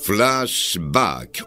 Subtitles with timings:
[0.00, 1.46] Flashback.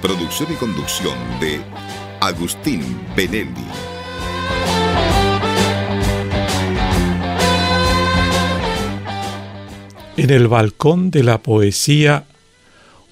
[0.00, 1.60] Producción y conducción de
[2.20, 2.82] Agustín
[3.16, 3.50] Benelli.
[10.16, 12.24] En el balcón de la poesía,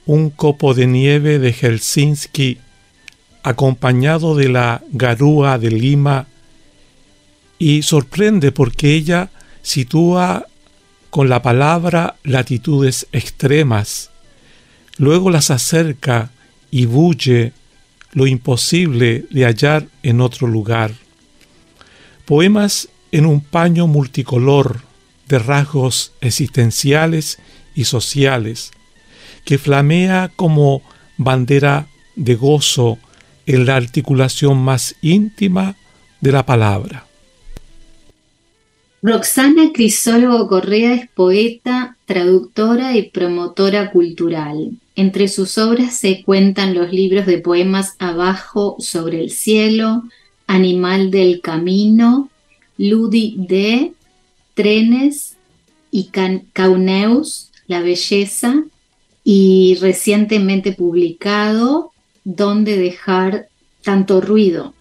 [0.06, 2.58] un copo de nieve de Helsinki,
[3.42, 6.27] acompañado de la garúa de Lima,
[7.58, 9.30] y sorprende porque ella
[9.62, 10.46] sitúa
[11.10, 14.10] con la palabra latitudes extremas,
[14.96, 16.30] luego las acerca
[16.70, 17.52] y bulle
[18.12, 20.92] lo imposible de hallar en otro lugar.
[22.24, 24.82] Poemas en un paño multicolor
[25.28, 27.38] de rasgos existenciales
[27.74, 28.70] y sociales,
[29.44, 30.82] que flamea como
[31.16, 31.86] bandera
[32.16, 32.98] de gozo
[33.46, 35.76] en la articulación más íntima
[36.20, 37.07] de la palabra.
[39.00, 44.72] Roxana Crisólogo Correa es poeta, traductora y promotora cultural.
[44.96, 50.02] Entre sus obras se cuentan los libros de poemas Abajo sobre el cielo,
[50.48, 52.28] Animal del Camino,
[52.76, 53.92] Ludi de,
[54.54, 55.36] Trenes
[55.92, 56.10] y
[56.52, 58.64] Cauneus, La Belleza,
[59.22, 61.92] y recientemente publicado
[62.24, 63.48] Dónde dejar
[63.82, 64.74] tanto ruido,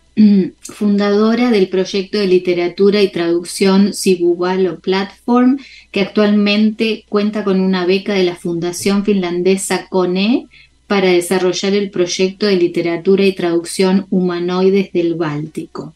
[0.64, 5.60] fundadora del proyecto de literatura y traducción Sibubalo Platform,
[5.92, 10.48] que actualmente cuenta con una beca de la Fundación Finlandesa CONE
[10.88, 15.94] para desarrollar el proyecto de literatura y traducción humanoides del Báltico.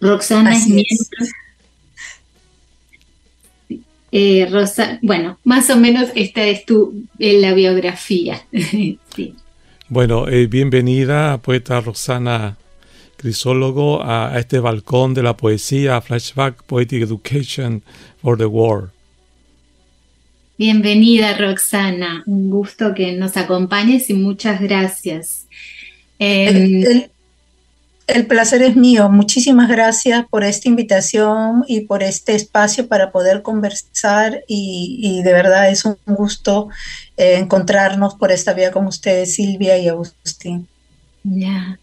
[0.00, 0.86] Roxana es miembro.
[4.12, 8.44] Eh, Rosa, bueno, más o menos esta es tu eh, la biografía.
[9.90, 12.58] Bueno, eh, bienvenida, poeta Roxana
[13.18, 17.82] crisólogo a, este balcón de la poesía, Flashback Poetic Education
[18.22, 18.90] for the World.
[20.56, 25.46] Bienvenida Roxana, un gusto que nos acompañes y muchas gracias.
[26.18, 27.08] Em,
[28.06, 33.42] el, placer es mío, muchísimas gracias por esta invitación y por este espacio para poder
[33.42, 36.68] conversar y, de verdad es un gusto
[37.16, 40.66] eh, encontrarnos por esta vía con ustedes, Silvia y Agustín.
[41.22, 41.78] Ya.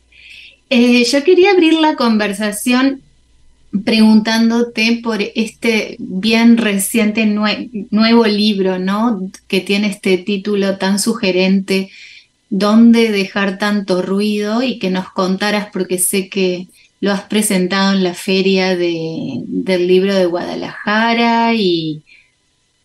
[0.78, 3.02] Eh, yo quería abrir la conversación
[3.86, 9.32] preguntándote por este bien reciente nuevo libro, ¿no?
[9.48, 11.92] Que tiene este título tan sugerente,
[12.50, 14.64] ¿Dónde dejar tanto ruido?
[14.64, 16.68] Y que nos contaras, porque sé que
[17.00, 22.04] lo has presentado en la feria del libro de Guadalajara y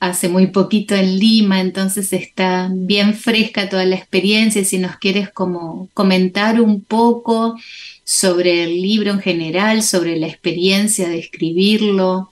[0.00, 4.65] hace muy poquito en Lima, entonces está bien fresca toda la experiencia.
[4.65, 7.56] Si nos quieres como comentar un poco
[8.03, 12.31] sobre el libro en general, sobre la experiencia de escribirlo.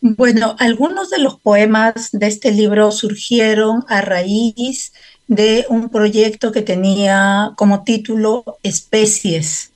[0.00, 4.94] Bueno, algunos de los poemas de este libro surgieron a raíz
[5.28, 9.72] de un proyecto que tenía como título Especies.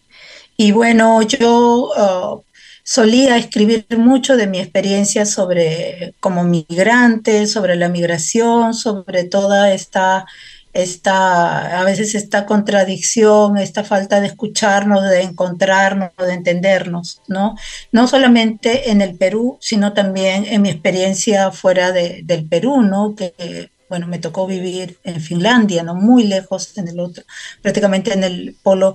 [0.56, 2.43] Y bueno, yo uh,
[2.84, 10.26] solía escribir mucho de mi experiencia sobre como migrante, sobre la migración, sobre toda esta,
[10.74, 17.56] esta, a veces esta contradicción, esta falta de escucharnos, de encontrarnos, de entendernos, ¿no?
[17.90, 23.14] No solamente en el Perú, sino también en mi experiencia fuera del Perú, ¿no?
[23.16, 25.94] Que, bueno, me tocó vivir en Finlandia, ¿no?
[25.94, 27.22] Muy lejos en el otro,
[27.62, 28.94] prácticamente en el polo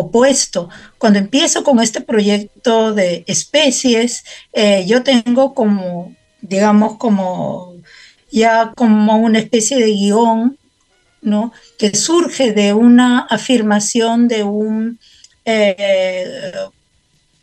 [0.00, 0.68] opuesto.
[0.98, 7.74] Cuando empiezo con este proyecto de especies, eh, yo tengo como, digamos, como
[8.30, 10.58] ya como una especie de guion,
[11.22, 11.52] ¿no?
[11.78, 14.98] Que surge de una afirmación de un,
[15.44, 16.52] eh,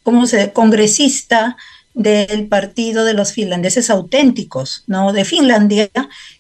[0.04, 1.58] ¿cómo se congresista
[1.96, 5.14] del Partido de los Finlandeses Auténticos, ¿no?
[5.14, 5.90] De Finlandia,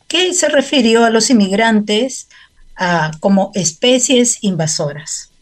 [0.07, 2.28] que se refirió a los inmigrantes
[3.20, 5.33] como especies invasoras.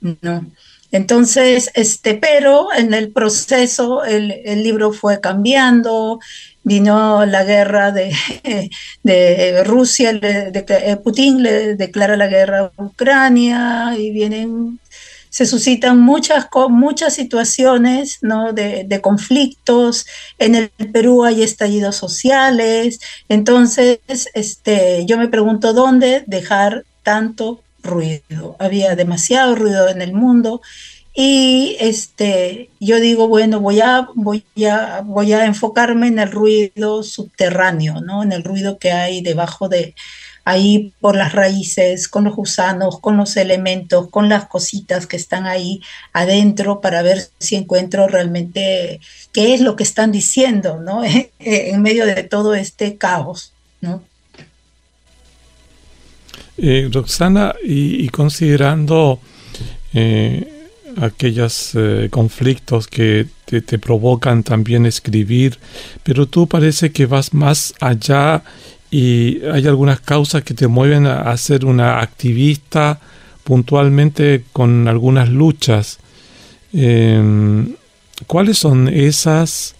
[0.00, 0.46] ¿No?
[0.90, 6.18] Entonces, este, pero en el proceso el, libro fue cambiando,
[6.62, 8.14] vino la guerra de,
[9.02, 14.80] de Rusia, de, Putin le declara la guerra a Ucrania y vienen,
[15.28, 18.54] se suscitan muchas, muchas situaciones ¿no?
[18.54, 20.06] de, de conflictos,
[20.38, 22.98] en el Perú hay estallidos sociales,
[23.28, 23.98] entonces
[24.32, 30.60] este, yo me pregunto dónde dejar tanto ruido, había demasiado ruido en el mundo
[31.14, 37.02] y este, yo digo, bueno, voy a, voy, a, voy a enfocarme en el ruido
[37.02, 38.22] subterráneo, ¿no?
[38.22, 39.94] en el ruido que hay debajo de,
[40.48, 45.46] ahí por las raíces, con los gusanos, con los elementos, con las cositas que están
[45.46, 45.82] ahí
[46.14, 48.98] adentro para ver si encuentro realmente
[49.30, 51.02] qué es lo que están diciendo, ¿no?
[51.38, 53.52] en medio de todo este caos,
[53.82, 54.02] ¿no?
[56.60, 59.20] Eh, Roxana, y, considerando
[59.94, 60.44] eh,
[61.00, 65.56] aquellos eh, conflictos que te, provocan también escribir,
[66.02, 68.42] pero tú parece que vas más allá
[68.90, 72.98] y hay algunas causas que te mueven a, ser una activista
[73.44, 75.98] puntualmente con algunas luchas.
[76.72, 77.76] Em,
[78.26, 79.76] ¿Cuáles son esas?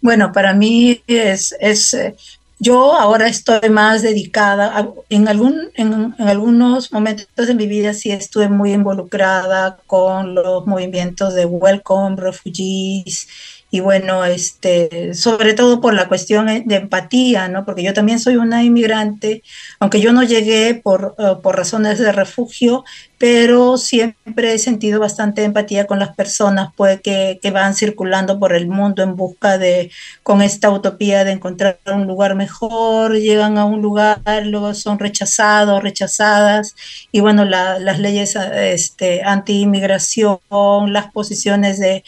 [0.00, 2.14] Bueno, para mí es, es eh,
[2.62, 8.12] yo ahora estoy más dedicada, en, algún, en, en, algunos momentos de mi vida sí
[8.12, 13.26] estuve muy involucrada con los movimientos de Welcome Refugees
[13.74, 17.64] y bueno, este, sobre todo por la cuestión de empatía, ¿no?
[17.64, 19.42] Porque yo también soy una inmigrante,
[19.80, 22.84] aunque yo no llegué por, uh, por razones de refugio,
[23.16, 28.52] pero siempre he sentido bastante empatía con las personas pues, que, que, van circulando por
[28.52, 29.90] el mundo en busca de,
[30.22, 35.82] con esta utopía de encontrar un lugar mejor, llegan a un lugar, luego son rechazados,
[35.82, 36.74] rechazadas,
[37.10, 40.40] y bueno, la, las leyes este, anti-inmigración,
[40.88, 42.04] las posiciones de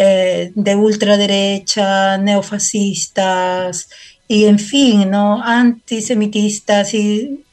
[0.00, 3.88] eh, de ultraderecha, neofascistas
[4.28, 5.42] y en fin, ¿no?
[5.42, 7.44] Antisemitistas y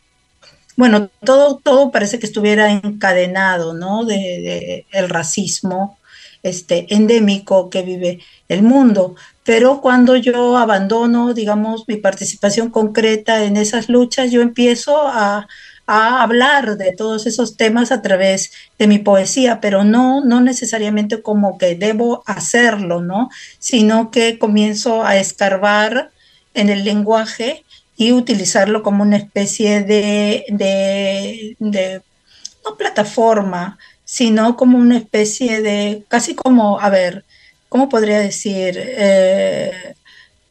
[0.76, 4.06] bueno, todo, todo parece que estuviera encadenado, ¿no?
[4.06, 5.98] De, el racismo
[6.44, 9.16] este, endémico que vive el mundo.
[9.44, 15.48] Pero cuando yo abandono, digamos, mi participación concreta en esas luchas, yo empiezo a,
[15.88, 21.22] a hablar de todos esos temas a través de mi poesía, pero no, no necesariamente
[21.22, 23.30] como que debo hacerlo, ¿no?
[23.60, 26.12] Sino que comienzo a escarbar
[26.54, 27.64] en el lenguaje
[27.98, 32.02] y utilizarlo como una especie de, de,
[32.66, 37.26] no plataforma, sino como una especie de, casi como, a ver,
[37.70, 38.76] ¿cómo podría decir?
[38.78, 39.96] Eh,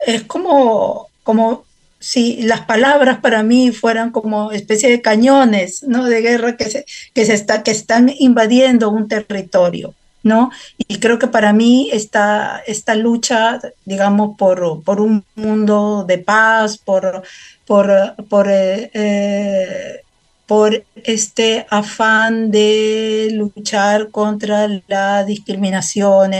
[0.06, 1.63] es como, como
[2.04, 6.04] si las palabras para mí fueran como especie de cañones, ¿no?
[6.04, 6.84] De guerra que, se,
[7.14, 10.50] que, se está, que están invadiendo un territorio, ¿no?
[10.76, 16.76] Y creo que para mí esta, esta lucha, digamos, por, por un mundo de paz,
[16.76, 17.22] por,
[17.66, 17.90] por,
[18.28, 20.02] por, eh, eh,
[20.44, 26.32] por este afán de luchar contra la discriminación,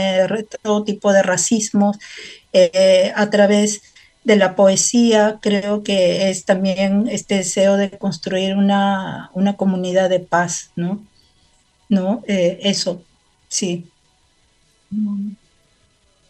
[0.61, 1.97] todo tipo de racismos,
[2.53, 3.81] eh, a través
[4.25, 10.71] de la poesía, creo que es también este deseo de construir una, comunidad de paz,
[10.75, 11.05] ¿no?
[11.87, 12.23] ¿No?
[12.27, 13.03] Eh, eso,
[13.47, 13.85] sí.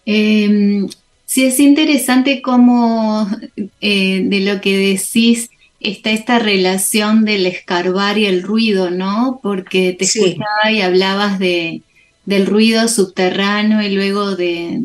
[0.06, 0.90] Em,
[1.26, 3.28] sí, es interesante cómo
[3.80, 5.50] eh, de lo que decís
[5.80, 9.40] está esta relación del escarbar y el ruido, ¿no?
[9.42, 11.82] Porque te escuchaba y hablabas de,
[12.26, 14.82] del ruido subterráneo y luego de,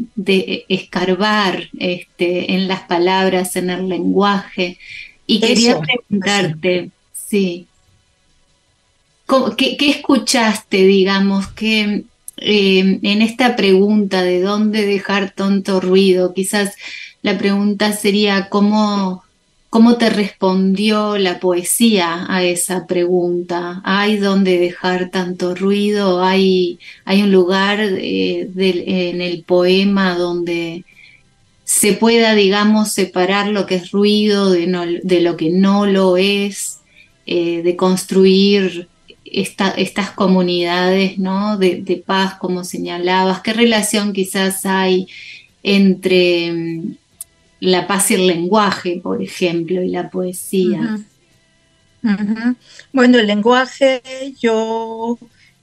[0.69, 4.79] escarbar este, en las palabras, en el lenguaje.
[5.27, 7.67] Y quería preguntarte, sí,
[9.57, 12.05] qué, escuchaste, digamos, que
[12.37, 16.35] eh, en esta pregunta de dónde dejar tanto ruido?
[16.35, 16.75] Quizás
[17.23, 19.25] la pregunta sería cómo
[19.71, 23.81] ¿Cómo te respondió la poesía a esa pregunta?
[23.85, 26.25] ¿Hay donde dejar tanto ruido?
[26.25, 30.85] ¿Hay, hay un lugar eh, en el poema donde
[31.63, 34.67] se pueda, digamos, separar lo que es ruido de,
[35.21, 36.81] lo que no lo es,
[37.27, 38.89] eh, de construir
[39.25, 41.59] estas comunidades ¿no?
[41.59, 43.41] de, paz, como señalabas?
[43.41, 45.07] ¿Qué relación quizás hay
[45.63, 46.97] entre mm,
[47.61, 50.99] la paz y el lenguaje, por ejemplo, y la poesía.
[52.93, 54.03] Bueno, el lenguaje
[54.41, 55.19] yo,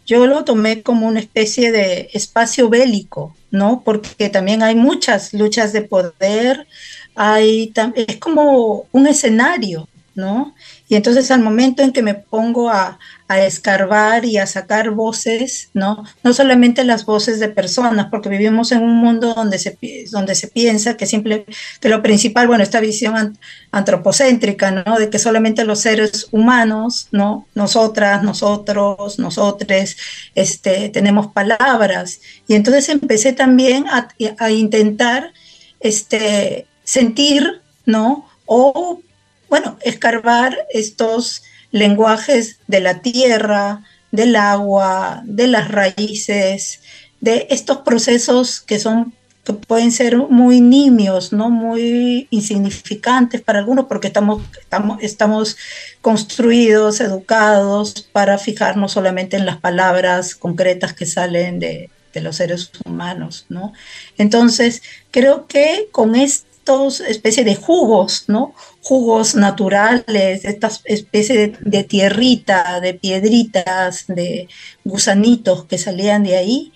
[0.06, 3.82] yo lo tomé como una especie de espacio bélico, ¿no?
[3.84, 6.68] Porque también hay muchas luchas de poder,
[7.16, 10.54] hay, es como un escenario, ¿no?
[10.88, 16.06] Y entonces al momento en que me pongo a, escarbar y a sacar voces, ¿no?
[16.24, 21.06] No solamente las voces de personas, porque vivimos en un mundo donde se, piensa que,
[21.06, 21.46] simple,
[21.82, 23.38] lo principal, bueno, esta visión
[23.72, 24.98] antropocéntrica, ¿no?
[24.98, 27.46] De que solamente los seres humanos, ¿no?
[27.54, 29.98] Nosotras, nosotros, nosotres,
[30.34, 32.22] este, tenemos palabras.
[32.48, 34.08] Y entonces empecé también a,
[34.40, 35.34] a intentar
[35.82, 38.26] este, sentir, ¿no?
[38.46, 39.02] O
[39.50, 46.82] bueno, escarbar estos lenguajes de la tierra, del agua, de las raíces,
[47.20, 49.14] de estos procesos que son
[49.48, 51.50] que pueden ser muy nimios, ¿no?
[51.50, 55.56] muy insignificantes para algunos, porque estamos, estamos, estamos
[56.02, 62.72] construidos, educados para fijarnos solamente en las palabras concretas que salen de, de los seres
[62.84, 63.46] humanos.
[63.48, 63.72] ¿no?
[64.18, 64.82] Entonces,
[65.12, 68.54] creo que con estos especies de jugos, ¿no?
[68.88, 74.48] Jugos naturales, estas especies de, tierrita, de piedritas, de
[74.86, 76.72] gusanitos que salían de ahí,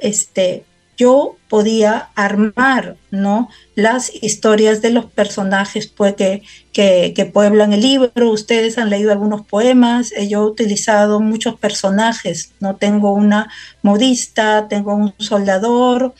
[0.00, 0.64] este,
[0.96, 3.48] yo podía armar ¿no?
[3.76, 6.42] las historias de los personajes pues, que,
[6.72, 8.30] que, pueblan el libro.
[8.32, 12.50] Ustedes han leído algunos poemas, eh, yo he utilizado muchos personajes.
[12.58, 12.74] ¿no?
[12.74, 13.48] Tengo una
[13.82, 16.12] modista, tengo un soldador,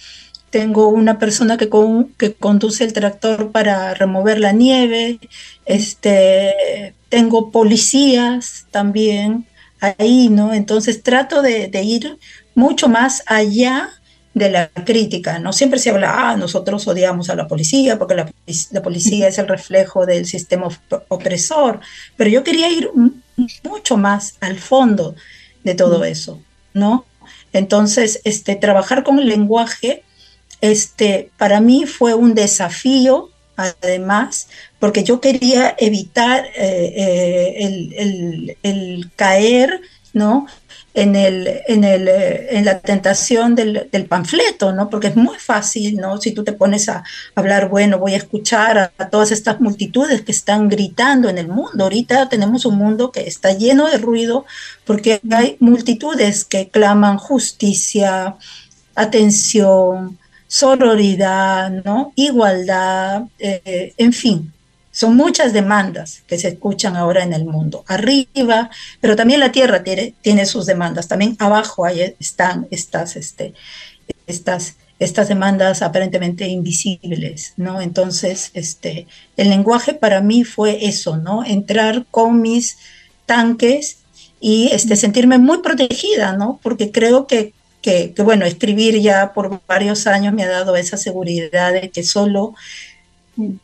[0.53, 1.69] tengo una persona que,
[2.19, 5.19] que conduce el tractor para remover la nieve,
[5.65, 9.47] este, tengo policías también
[9.81, 10.53] ahí, ¿no?
[10.53, 12.19] Entonces trato de, de ir
[12.55, 13.91] mucho más allá
[14.35, 15.53] de la crítica, ¿no?
[15.53, 20.07] Siempre se habla, ah, nosotros odiamos a la policía porque la, policía es el reflejo
[20.07, 20.69] del sistema
[21.09, 21.81] opresor,
[22.17, 22.91] pero yo quería ir
[23.63, 25.15] mucho más al fondo
[25.65, 26.41] de todo eso,
[26.73, 27.05] ¿no?
[27.53, 30.03] Entonces, este, trabajar con el lenguaje,
[30.63, 36.95] este, para mí fue un desafío, además, porque yo quería evitar eh,
[37.59, 39.81] eh, el, caer,
[40.13, 40.47] ¿no?
[40.95, 44.89] en, el, en, el, eh, en la tentación del, del, panfleto, ¿no?
[44.89, 46.21] Porque es muy fácil, ¿no?
[46.21, 47.03] Si tú te pones a
[47.35, 51.85] hablar, bueno, voy a escuchar a, todas estas multitudes que están gritando en el mundo.
[51.85, 54.45] Ahorita tenemos un mundo que está lleno de ruido
[54.85, 58.37] porque hay multitudes que claman justicia,
[58.95, 60.19] atención,
[60.53, 62.13] sororidad, ¿no?
[62.15, 64.53] Igualdad, eh, en fin,
[64.91, 67.87] son muchas demandas que se escuchan ahora en el mundo.
[67.89, 68.69] Arriba,
[69.01, 71.09] pero también la tierra tiene, sus demandas.
[71.09, 73.55] También abajo ahí están estas, este,
[74.27, 77.81] estas demandas aparentemente invisibles, ¿no?
[77.81, 79.07] Entonces, este,
[79.39, 81.47] el lenguaje para mí fue eso, ¿no?
[81.47, 82.77] Entrar con mis
[83.25, 84.01] tanques
[84.39, 86.61] y este, sentirme muy protegida, ¿no?
[86.63, 91.73] Porque creo que, que, bueno, escribir ya por varios años me ha dado esa seguridad
[91.73, 92.55] de que solo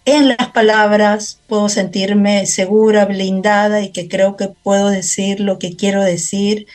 [0.05, 5.77] en las palabras puedo sentirme segura, blindada y que creo que puedo decir lo que
[5.77, 6.67] quiero decir.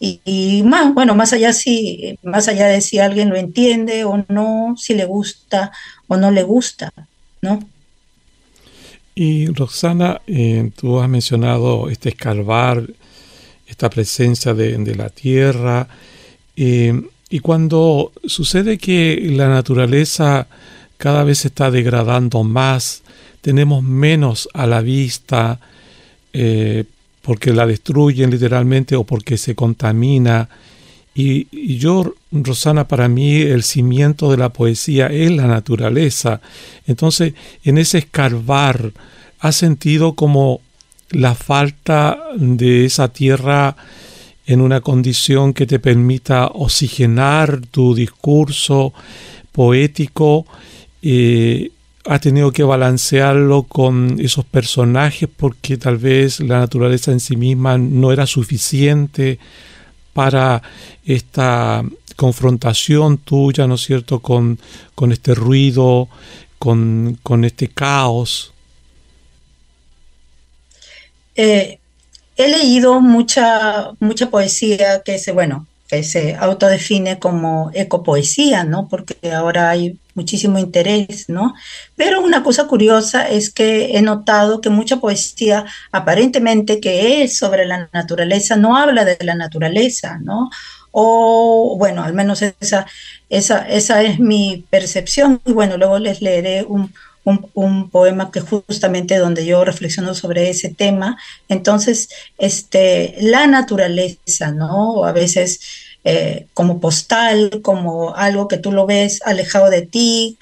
[0.00, 4.74] Y, más, bueno, más allá, si, más allá de si alguien lo entiende o no,
[4.76, 5.72] si le gusta
[6.08, 6.92] o no le gusta,
[7.40, 7.60] ¿no?
[9.14, 12.82] Y Roxana, eh, tú has mencionado este escarbar,
[13.66, 15.88] esta presencia de, la tierra,
[16.56, 20.46] eh, y cuando sucede que la naturaleza
[20.96, 23.02] cada vez se está degradando más,
[23.40, 25.60] tenemos menos a la vista
[26.32, 26.84] eh,
[27.22, 30.48] porque la destruyen literalmente o porque se contamina.
[31.14, 36.40] Y, yo, Rosana, para mí el cimiento de la poesía es la naturaleza.
[36.86, 37.34] Entonces,
[37.64, 38.92] en ese escarbar,
[39.40, 40.60] ha sentido como
[41.10, 43.76] la falta de esa tierra
[44.46, 48.92] en una condición que te permita oxigenar tu discurso
[49.52, 50.46] poético
[51.02, 51.70] eh,
[52.06, 57.78] ha tenido que balancearlo con esos personajes porque tal vez la naturaleza en sí misma
[57.78, 59.38] no era suficiente
[60.12, 60.62] para
[61.04, 61.82] esta
[62.16, 64.58] confrontación tuya, ¿no es cierto?, con,
[64.94, 66.08] con este ruido,
[66.58, 68.52] con, con este caos.
[71.34, 71.78] Eh,
[72.36, 78.88] he leído mucha, mucha poesía que se, bueno, que se autodefine como ecopoesía, ¿no?
[78.88, 81.54] Porque ahora hay muchísimo interés, ¿no?
[81.96, 87.66] Pero una cosa curiosa es que he notado que mucha poesía aparentemente que es sobre
[87.66, 90.50] la naturaleza no habla de la naturaleza, ¿no?
[90.92, 92.86] O bueno, al menos esa,
[93.28, 95.40] esa, esa es mi percepción.
[95.44, 96.92] Y bueno, luego les leeré un,
[97.24, 101.18] un, poema que justamente donde yo reflexiono sobre ese tema.
[101.48, 105.04] Entonces, este, la naturaleza, ¿no?
[105.04, 105.60] A veces
[106.04, 110.38] eh, como postal, como algo que tú lo ves alejado de ti,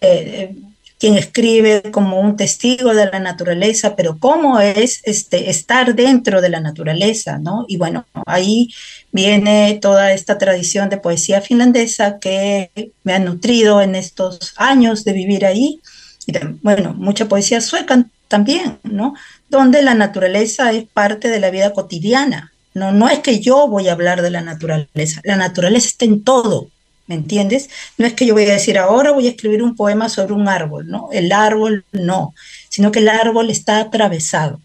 [0.00, 0.54] eh,
[0.98, 6.48] quien escribe como un testigo de la naturaleza, pero cómo es este, estar dentro de
[6.48, 7.66] la naturaleza, ¿no?
[7.68, 8.70] Y bueno, ahí
[9.12, 12.70] viene toda esta tradición de poesía finlandesa que
[13.04, 15.80] me ha nutrido en estos años de vivir ahí.
[16.26, 19.14] Y bueno, mucha poesía sueca también, ¿no?
[19.48, 23.88] Donde la naturaleza es parte de la vida cotidiana, no, no es que yo voy
[23.88, 26.68] a hablar de la naturaleza, la naturaleza está en todo,
[27.06, 27.70] ¿me entiendes?
[27.96, 30.46] No es que yo voy a decir ahora voy a escribir un poema sobre un
[30.46, 31.08] árbol, ¿no?
[31.10, 32.34] El árbol no,
[32.68, 34.60] sino que el árbol está atravesado.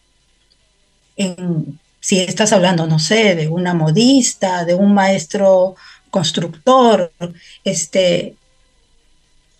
[2.02, 5.76] si estás hablando, no sé, de una modista, de un maestro
[6.10, 7.14] constructor,
[7.64, 8.36] este,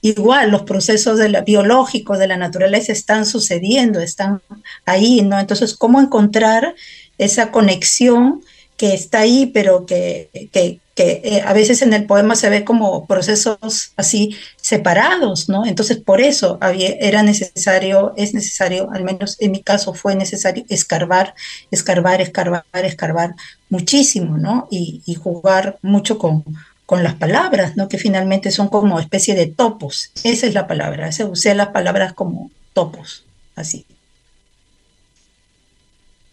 [0.02, 4.42] igual los procesos de la, biológicos de la naturaleza están sucediendo, están
[4.86, 5.40] ahí, ¿no?
[5.40, 6.76] Entonces, ¿cómo encontrar
[7.18, 8.42] esa conexión
[8.78, 13.06] que está ahí, pero que, que, eh, a veces en el poema se ve como
[13.06, 15.66] procesos así separados, ¿no?
[15.68, 20.64] Entonces, por eso había, era necesario, es necesario, al menos en mi caso fue necesario
[20.70, 21.36] escarbar,
[21.70, 23.36] escarbar, escarbar, escarbar
[23.70, 24.68] muchísimo, ¿no?
[24.72, 26.44] Y jugar mucho con,
[26.92, 27.88] con las palabras, ¿no?
[27.88, 30.12] Que finalmente son como especie de topos.
[30.26, 31.14] Esa es la palabra.
[31.14, 33.24] Se usé las palabras como topos,
[33.56, 33.86] así.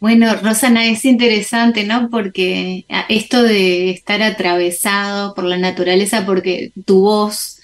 [0.00, 2.10] Bueno, Rosana, es interesante, ¿no?
[2.10, 7.60] Porque ah, esto de estar atravesado por la naturaleza, porque tu voz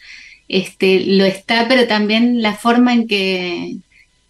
[0.47, 3.79] este, lo está, pero también la forma en que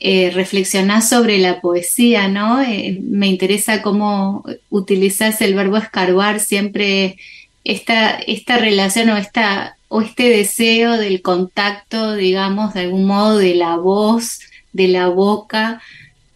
[0.00, 2.62] eh, reflexionás sobre la poesía, ¿no?
[2.62, 7.18] Eh, me interesa cómo utilizas el verbo escarbar siempre
[7.64, 13.54] esta, esta relación o, esta, o este deseo del contacto, digamos, de algún modo, de
[13.54, 14.40] la voz,
[14.73, 15.80] de la boca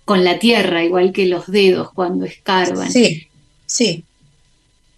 [0.04, 2.90] con la tierra, igual que los dedos cuando escarban.
[2.90, 3.28] Sí,
[3.66, 4.04] sí.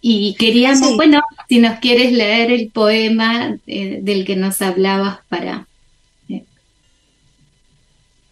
[0.01, 5.67] Y queríamos, bueno, si nos quieres leer el poema eh, del que nos hablabas para...
[6.29, 6.45] Eh.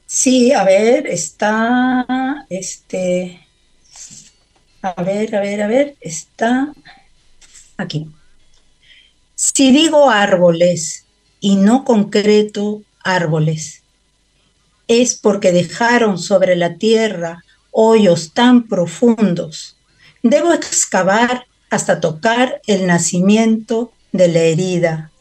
[0.06, 3.40] Sí, a ver, está, este,
[4.80, 6.72] a ver, a ver, a ver, está
[7.78, 8.08] aquí.
[9.34, 11.04] Si digo árboles
[11.40, 13.82] y no concreto árboles,
[14.88, 19.76] es porque dejaron sobre la tierra hoyos tan profundos.
[20.22, 25.12] Debo excavar hasta tocar el nacimiento de la herida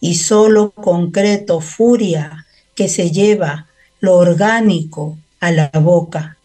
[0.00, 3.68] y solo concreto furia que se lleva
[4.00, 6.38] lo orgánico a la boca.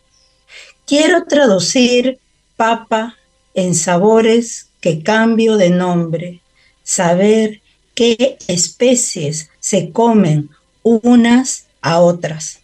[0.85, 2.19] Quiero traducir
[2.55, 3.15] papa
[3.55, 6.41] en sabores que cambio de nombre,
[6.83, 7.59] saber
[7.95, 10.51] qué especies se comen
[10.83, 12.59] unas a otras.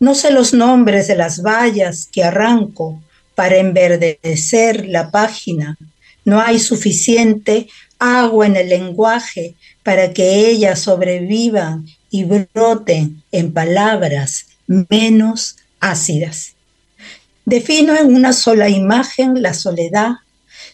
[0.00, 2.98] No sé los nombres de las vallas que arranco
[3.34, 5.76] para enverdecer la página.
[6.24, 14.46] No hay suficiente agua en el lenguaje para que ellas sobrevivan y broten en palabras
[14.66, 16.54] menos ácidas.
[17.44, 20.23] Defino en una sola imagen la soledad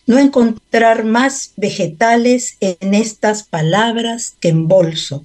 [0.07, 5.25] no encontrar más vegetales en estas palabras que en bolso.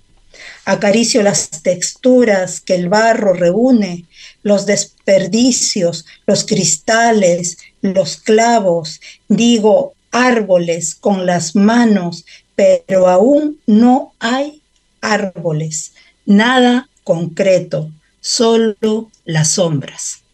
[0.65, 4.05] Acaricio las texturas que el barro reúne,
[4.43, 12.25] los desperdicios, los cristales, los clavos, digo árboles con las manos,
[12.55, 14.61] pero aún no hay
[15.01, 15.93] árboles,
[16.25, 20.24] nada concreto, solo las sombras.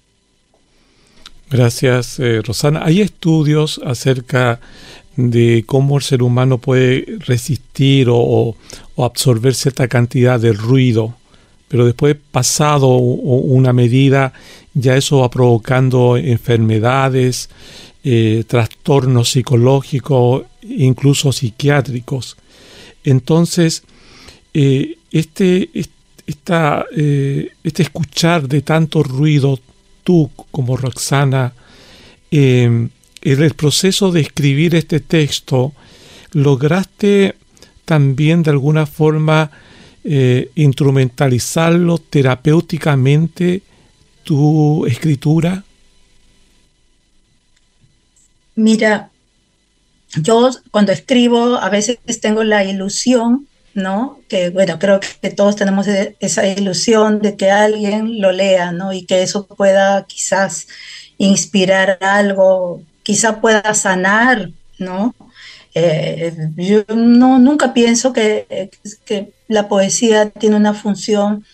[1.51, 2.81] Gracias, eh, Rosana.
[2.85, 4.61] Hay estudios acerca
[5.17, 8.55] de cómo el ser humano puede resistir o,
[8.97, 11.15] absorber cierta cantidad de ruido,
[11.67, 14.31] pero después pasado una medida,
[14.73, 17.49] ya eso va provocando enfermedades,
[18.05, 22.37] eh, trastornos psicológicos, incluso psiquiátricos.
[23.03, 23.83] Entonces,
[24.53, 25.69] eh, este,
[26.27, 29.59] esta, este escuchar de tanto ruido,
[30.03, 31.53] tú como Roxana,
[32.31, 32.89] em,
[33.21, 35.73] en el proceso de escribir este texto,
[36.31, 37.35] lograste
[37.85, 39.51] también de alguna forma
[40.03, 43.61] eh, instrumentalizarlo terapéuticamente
[44.23, 45.63] tu escritura?
[48.55, 49.11] Mira,
[50.15, 54.19] yo cuando escribo a veces tengo la ilusión ¿no?
[54.27, 58.93] Que bueno, creo que todos tenemos e-, esa ilusión de que alguien lo lea, ¿no?
[58.93, 60.67] Y que eso pueda quizás
[61.17, 65.15] inspirar algo, quizá pueda sanar, ¿no?
[65.73, 68.69] Eh, yo no, nunca pienso que,
[69.05, 71.45] que, la poesía tiene una función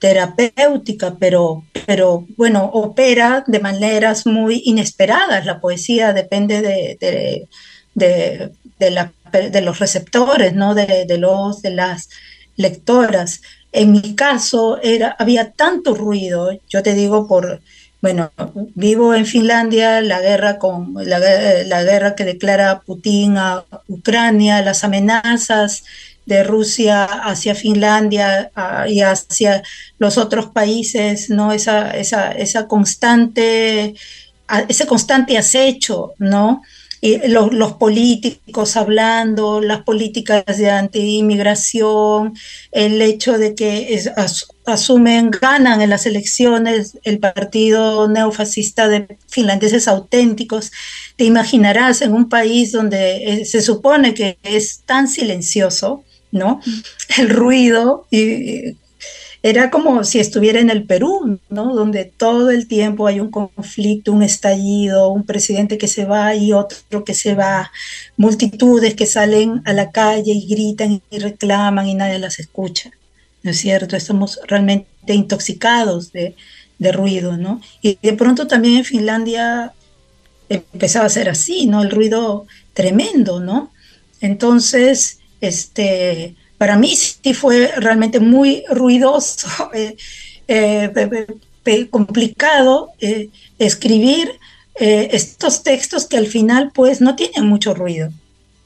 [0.00, 5.46] terapéutica, pero, pero bueno, opera de maneras muy inesperadas.
[5.46, 7.46] La poesía depende de,
[7.94, 10.74] de, de la de los receptores, ¿no?
[10.74, 12.08] De, los, de las
[12.56, 13.42] lectoras.
[13.72, 17.60] En mi caso era, había tanto ruido, yo te digo por,
[18.02, 18.32] bueno,
[18.74, 25.84] vivo en Finlandia, la guerra con la, guerra que declara Putin a Ucrania, las amenazas
[26.26, 28.50] de Rusia hacia Finlandia
[28.88, 29.62] y hacia
[29.98, 31.52] los otros países, ¿no?
[31.52, 33.94] Esa, esa, esa constante,
[34.68, 36.62] ese constante acecho, ¿no?
[37.02, 42.34] Los, políticos hablando, las políticas de anti-inmigración,
[42.70, 44.00] el hecho de que
[44.66, 50.70] asumen, ganan en las elecciones el partido neofascista de finlandeses auténticos.
[51.16, 56.60] Te imaginarás en un país donde eh, se supone que es tan silencioso, ¿no?
[57.18, 58.76] El ruido y
[59.42, 61.74] era como si estuviera en el Perú, ¿no?
[61.74, 66.52] Donde todo el tiempo hay un conflicto, un estallido, un presidente que se va y
[66.52, 67.72] otro que se va,
[68.16, 72.90] multitudes que salen a la calle y gritan y reclaman y nadie las escucha,
[73.42, 73.96] ¿no es cierto?
[73.96, 76.36] Estamos realmente intoxicados de,
[76.78, 77.60] de ruido, ¿no?
[77.80, 79.72] Y de pronto también en Finlandia
[80.48, 81.82] empezaba a ser así, ¿no?
[81.82, 83.72] El ruido tremendo, ¿no?
[84.20, 89.96] Entonces, este, para mí sí fue realmente muy ruidoso, eh,
[90.46, 94.38] eh, complicado eh, escribir
[94.76, 98.10] estos textos que al final pues no tienen mucho ruido,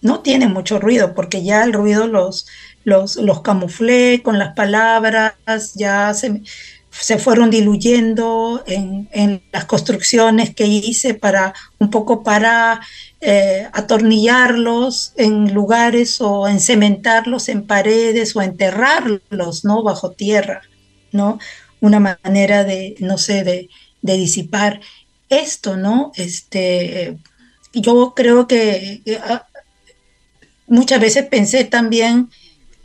[0.02, 2.46] no tienen mucho ruido porque ya el ruido los,
[2.84, 5.32] los, los camuflé con las palabras,
[5.74, 6.42] ya se,
[7.00, 12.80] se fueron diluyendo en, en, las construcciones que hice para un poco para
[13.20, 19.82] eh, atornillarlos en lugares o encementarlos en paredes o enterrarlos, ¿no?
[19.82, 20.62] Bajo tierra,
[21.12, 21.38] ¿no?
[21.80, 23.68] Una manera de, no sé, de,
[24.02, 24.80] disipar
[25.28, 26.12] esto, ¿no?
[26.14, 27.16] Este,
[27.72, 29.46] yo creo que ah,
[30.68, 32.30] muchas veces pensé también,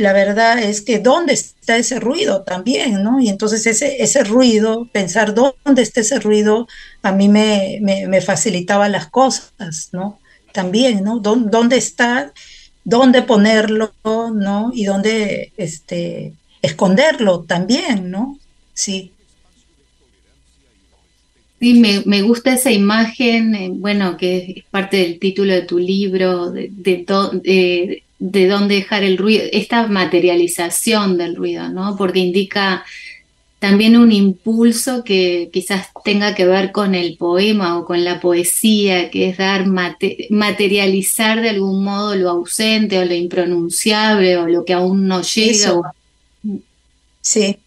[0.02, 3.22] la verdad es que dónde está ese ruido también, ¿no?
[3.22, 6.68] Y entonces ese, ese ruido, pensar dónde está ese ruido,
[7.02, 10.20] a mí me, me facilitaba las cosas, ¿no?
[10.52, 11.20] también, ¿no?
[11.20, 12.34] ¿Dónde está?
[12.84, 13.94] ¿Dónde ponerlo?
[14.04, 14.72] ¿No?
[14.74, 18.38] Y dónde este, esconderlo también, ¿no?
[18.74, 19.12] Sí.
[21.60, 26.50] Sí, me, gusta esa imagen, eh, bueno, que es parte del título de tu libro,
[26.50, 27.06] de, de,
[27.44, 31.98] de dónde dejar el ruido, esta materialización del ruido, ¿no?
[31.98, 32.86] Porque indica
[33.58, 39.10] también un impulso que quizás tenga que ver con el poema o con la poesía,
[39.10, 44.74] que es dar materializar de algún modo lo ausente o lo impronunciable o lo que
[44.74, 45.82] aún no llega.
[47.22, 47.58] Sí.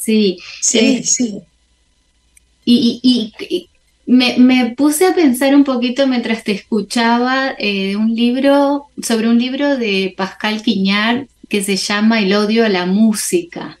[0.00, 0.38] Sí.
[0.60, 1.42] Sí, eh, sí.
[2.64, 3.70] Y,
[4.06, 9.76] me, puse a pensar un poquito mientras te escuchaba eh, un libro, sobre un libro
[9.76, 13.78] de Pascal Quiñar que se llama El odio a la música,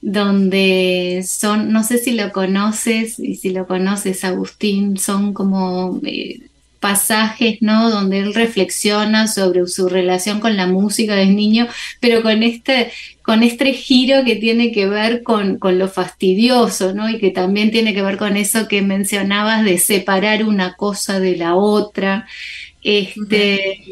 [0.00, 6.40] donde son, no sé si lo conoces, y si lo conoces, Agustín, son como eh,
[6.84, 7.88] pasajes, ¿no?
[7.88, 11.66] Donde él reflexiona sobre su relación con la música desde niño,
[11.98, 12.90] pero con este,
[13.22, 17.08] con este giro que tiene que ver con, con, lo fastidioso, ¿no?
[17.08, 21.38] Y que también tiene que ver con eso que mencionabas de separar una cosa de
[21.38, 22.26] la otra.
[22.82, 23.82] Este,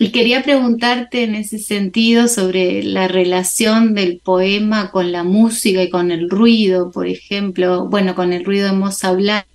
[0.00, 5.88] y quería preguntarte en ese sentido sobre la relación del poema con la música y
[5.88, 7.86] con el ruido, por ejemplo.
[7.86, 9.53] Bueno, con el ruido hemos hablado.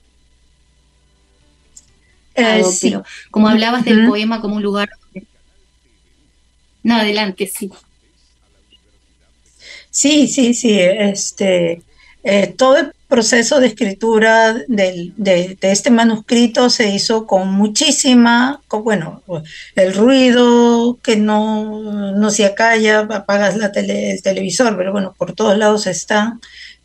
[2.39, 4.89] Eh, pero como hablabas del poema como un lugar.
[6.83, 7.69] No, adelante, sí.
[9.89, 10.79] Sí, sí, sí.
[10.79, 11.81] Este,
[12.23, 19.23] eh, todo el proceso de escritura de, este manuscrito se hizo con muchísima, bueno,
[19.75, 25.57] el ruido que no, no se acalla, apagas la el televisor, pero bueno, por todos
[25.57, 26.39] lados están,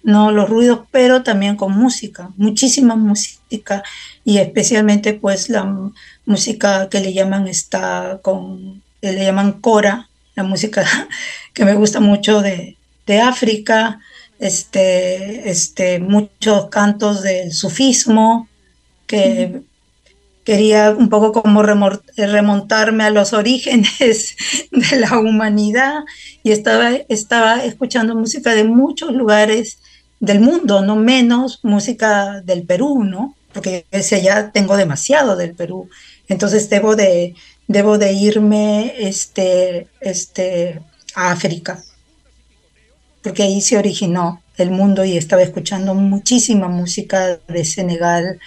[0.04, 3.82] no los ruidos, pero también con música, muchísima música
[4.24, 5.90] y especialmente pues la
[6.26, 10.84] música que le llaman está con, le llaman cora, la música
[11.54, 14.00] que me gusta mucho de, de África,
[14.38, 18.48] este, este, muchos cantos del sufismo,
[19.06, 19.62] que
[20.44, 24.36] quería un poco como remontarme a los orígenes
[24.70, 26.00] de la humanidad
[26.42, 29.78] y estaba, estaba escuchando música de muchos lugares
[30.24, 33.36] del mundo, no menos música del Perú, ¿no?
[33.52, 35.88] Porque ese ya tengo demasiado del Perú.
[36.28, 37.34] Entonces debo de,
[37.68, 40.80] debo de irme este, este,
[41.14, 41.82] a África
[43.24, 48.38] porque ahí se originó el mundo y estaba escuchando muchísima música de Senegal,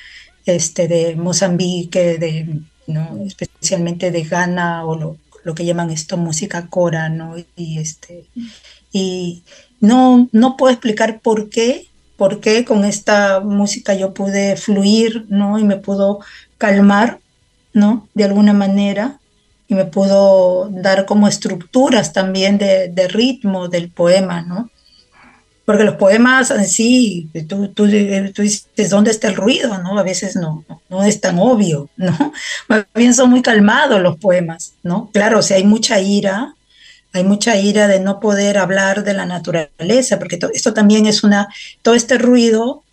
[0.45, 3.23] este, de Mozambique, de, ¿no?
[3.25, 7.35] especialmente de Ghana o lo, lo, que llaman esto música cora, ¿no?
[7.55, 8.25] Y, este,
[8.93, 9.43] y
[9.79, 15.59] no, no puedo explicar por qué, por qué con esta música yo pude fluir, ¿no?
[15.59, 16.19] Y me pudo
[16.57, 17.19] calmar,
[17.73, 18.07] ¿no?
[18.13, 19.19] De alguna manera
[19.67, 24.69] y me pudo dar como estructuras también de, de ritmo del poema, ¿no?
[25.65, 27.89] Porque los poemas en sí, tú, tú,
[28.33, 29.77] tú, dices, ¿dónde está el ruido?
[29.79, 29.99] ¿no?
[29.99, 32.31] A veces no, no es tan obvio, ¿no?
[32.69, 35.09] Más bien son muy calmados los poemas, ¿no?
[35.11, 36.55] Claro, o sea, hay mucha ira,
[37.17, 41.47] hay mucha ira de no poder hablar de la naturaleza, porque esto también es una,
[41.81, 42.83] todo este ruido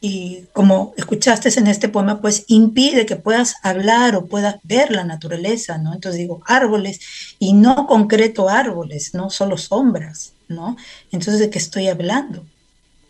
[0.00, 5.04] y como escuchaste en este poema, pues impide que puedas hablar o puedas ver la
[5.04, 5.94] naturaleza, ¿no?
[5.94, 6.98] Entonces digo árboles
[7.38, 10.76] y no concreto árboles, no solo sombras, ¿no?
[11.12, 12.44] Entonces de qué estoy hablando,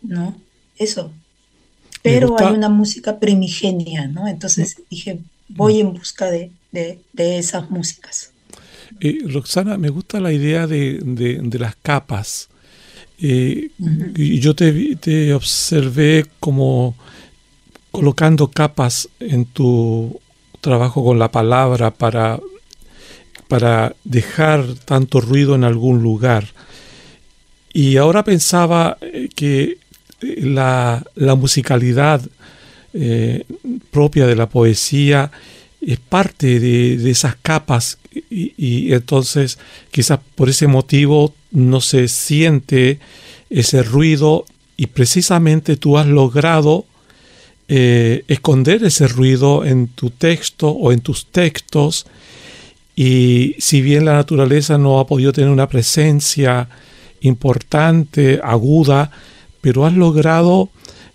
[0.03, 0.35] ¿no?
[0.77, 1.11] Eso.
[2.03, 4.27] Pero hay una música primigenia, ¿no?
[4.27, 6.51] Entonces dije, voy en busca de,
[7.17, 8.32] esas músicas.
[8.99, 12.49] Eh, Roxana, me gusta la idea de, de las capas
[13.25, 16.95] y yo te, observé como
[17.91, 20.19] colocando capas en tu
[20.59, 22.39] trabajo con la palabra para,
[23.47, 26.47] para dejar tanto ruido en algún lugar.
[27.71, 29.77] Y ahora pensaba eh, que
[30.21, 31.03] eh, la,
[31.37, 32.21] musicalidad
[32.93, 33.45] eh,
[33.91, 35.31] propia de la poesía
[35.85, 39.57] es parte de, esas capas y, y, entonces
[39.91, 42.99] quizás por ese motivo no se siente
[43.49, 44.45] ese ruido
[44.77, 46.85] y precisamente tú has logrado
[47.67, 52.05] eh, esconder ese ruido en tu texto o en tus textos
[52.95, 56.67] y si bien la naturaleza no ha podido tener una presencia
[57.21, 59.11] importante, aguda,
[59.61, 60.69] pero has logrado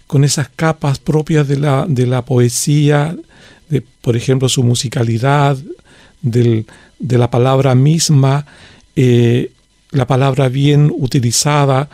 [0.06, 3.14] con esas capas propias de la, de la poesía,
[3.68, 5.56] de, por ejemplo, su musicalidad,
[6.20, 6.64] de
[6.98, 8.44] la palabra misma,
[8.96, 9.52] eh,
[9.90, 11.88] la palabra bien utilizada,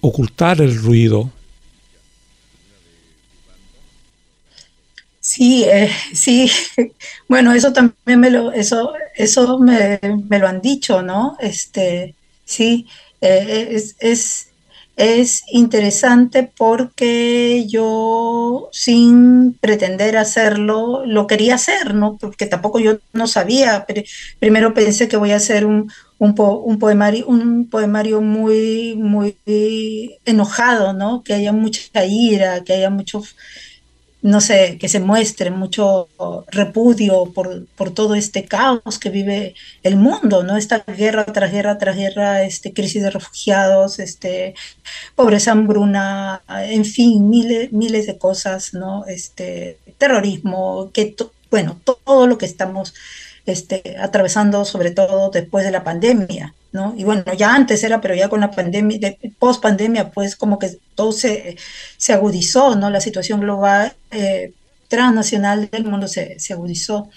[0.00, 1.32] ocultar el ruido.
[5.20, 6.50] Sí, eh, sí,
[7.28, 9.98] bueno, eso también me lo, eso, eso me,
[10.28, 11.38] lo han dicho, ¿no?
[11.40, 12.86] Este, sí,
[13.22, 14.48] eh, es, es,
[14.96, 22.16] es interesante porque yo, sin pretender hacerlo, lo quería hacer, ¿no?
[22.18, 23.84] Porque tampoco yo no sabía.
[23.86, 24.02] Pero
[24.38, 29.36] primero pensé que voy a hacer un, un, un, poemario, un poemario muy, muy
[30.24, 31.22] enojado, ¿no?
[31.24, 33.22] Que haya mucha ira, que haya mucho
[34.24, 36.08] no sé, que se muestre mucho
[36.50, 40.56] repudio por, por, todo este caos que vive el mundo, ¿no?
[40.56, 44.54] Esta guerra tras guerra tras guerra, este, crisis de refugiados, este,
[45.14, 49.04] pobreza, hambruna, en fin, miles, miles de cosas, ¿no?
[49.06, 51.14] Este, terrorismo, que,
[51.50, 52.94] bueno, todo lo que estamos
[53.44, 56.54] este, atravesando, sobre todo después de la pandemia,
[56.96, 60.70] Y bueno, ya antes era, pero ya con la pandemia, post pandemia, pues como que
[60.94, 61.56] todo se,
[61.96, 62.90] se agudizó, ¿no?
[62.90, 64.52] La situación global, eh,
[64.88, 67.08] transnacional del mundo se, se, agudizó.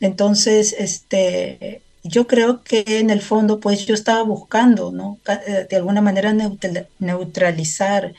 [0.00, 5.18] Entonces, este, yo creo que en el fondo, pues yo estaba buscando, ¿no?
[5.46, 6.34] Eh, de alguna manera
[6.98, 8.14] neutralizar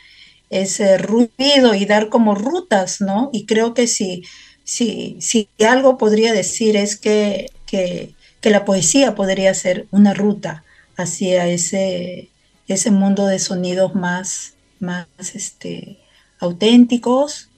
[0.49, 3.29] ese ruido y dar como rutas, ¿no?
[3.33, 4.23] Y creo que si
[4.65, 10.64] si, si algo podría decir es que, que, la poesía podría ser una ruta
[10.97, 12.29] hacia ese,
[12.67, 15.99] ese mundo de sonidos más, más este,
[16.39, 17.49] auténticos,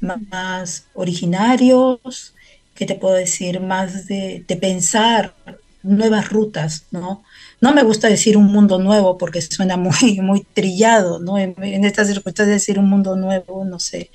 [0.00, 2.34] más, originarios,
[2.74, 5.34] que te puedo decir, más de, pensar
[5.82, 7.22] nuevas rutas, ¿no?
[7.60, 11.38] No me gusta decir un mundo nuevo porque suena muy, muy trillado, ¿no?
[11.38, 14.10] En, en estas circunstancias decir un mundo nuevo, no sé,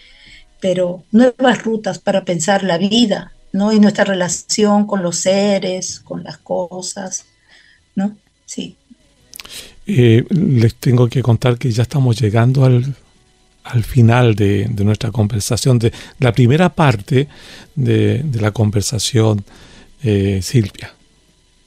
[0.60, 3.72] pero nuevas rutas para pensar la vida, ¿no?
[3.72, 7.26] Y nuestra relación con los seres, con las cosas,
[7.96, 8.18] ¿no?
[8.50, 8.76] Sí.
[9.86, 12.96] Eh, les tengo que contar que ya estamos llegando al,
[13.84, 17.28] final de, nuestra conversación, de la primera parte
[17.76, 19.46] de, la conversación,
[20.04, 20.92] eh, Silvia.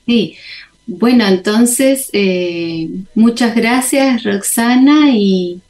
[0.06, 0.34] Sí,
[0.86, 5.60] bueno, entonces, eh, muchas gracias, Roxana, y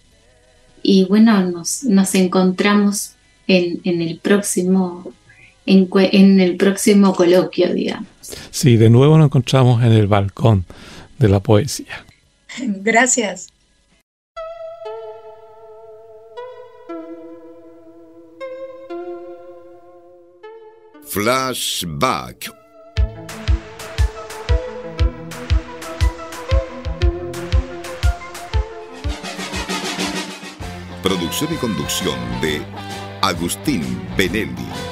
[0.82, 3.12] y bueno, nos, nos encontramos
[3.46, 5.12] en, en, el próximo
[5.66, 8.08] en, en, el próximo coloquio, digamos.
[8.50, 10.64] Sí, de nuevo nos encontramos en el balcón
[11.22, 12.04] de la poesía.
[12.58, 13.48] Gracias.
[21.04, 22.50] Flashback
[31.02, 32.62] Producción y conducción de
[33.20, 33.82] Agustín
[34.16, 34.91] Benelli.